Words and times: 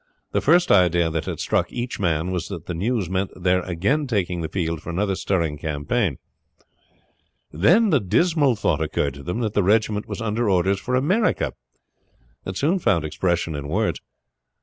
The 0.31 0.41
first 0.41 0.71
idea 0.71 1.11
that 1.11 1.25
had 1.25 1.39
struck 1.39 1.71
each 1.71 1.99
man 1.99 2.31
was 2.31 2.47
that 2.47 2.65
the 2.65 2.73
news 2.73 3.07
meant 3.07 3.29
their 3.39 3.61
again 3.61 4.07
taking 4.07 4.41
the 4.41 4.49
field 4.49 4.81
for 4.81 4.89
another 4.89 5.13
stirring 5.13 5.59
campaign. 5.59 6.17
Then 7.51 7.91
the 7.91 7.99
dismal 7.99 8.55
thought 8.55 8.81
occurred 8.81 9.13
to 9.13 9.23
them 9.23 9.41
that 9.41 9.53
the 9.53 9.61
regiment 9.61 10.07
was 10.07 10.19
under 10.19 10.49
orders 10.49 10.79
for 10.79 10.95
America. 10.95 11.53
It 12.47 12.57
soon 12.57 12.79
found 12.79 13.05
expression 13.05 13.53
in 13.55 13.67
words. 13.67 14.01